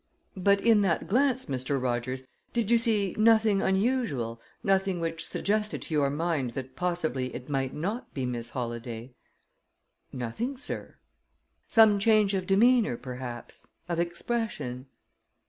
[0.35, 1.79] "But in that glance, Mr.
[1.79, 7.49] Rogers, did you see nothing unusual nothing which suggested to your mind that possibly it
[7.49, 9.13] might not be Miss Holladay?"
[10.11, 10.95] "Nothing, sir."
[11.69, 14.87] "Some change of demeanor, perhaps; of expression?"